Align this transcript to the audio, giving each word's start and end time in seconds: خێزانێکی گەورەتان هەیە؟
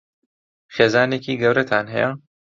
خێزانێکی 0.73 1.39
گەورەتان 1.41 1.85
هەیە؟ 1.95 2.09